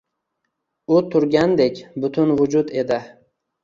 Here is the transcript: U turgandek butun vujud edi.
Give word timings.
U 0.95 1.03
turgandek 1.13 1.85
butun 2.01 2.37
vujud 2.43 2.77
edi. 2.85 3.03